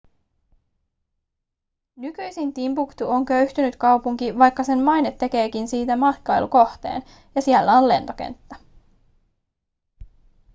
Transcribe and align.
nykyisin 1.95 2.53
timbuktu 2.53 3.09
on 3.09 3.25
köyhtynyt 3.25 3.75
kaupunki 3.75 4.37
vaikka 4.37 4.63
sen 4.63 4.79
maine 4.79 5.11
tekeekin 5.11 5.67
siitä 5.67 5.95
matkailukohteen 5.95 7.03
ja 7.35 7.41
siellä 7.41 7.73
on 7.73 7.87
lentokenttä 7.87 8.55